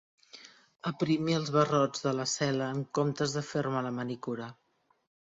[0.91, 4.49] Aprimi els barrots de la cel·la en comptes de fer-me la manicura.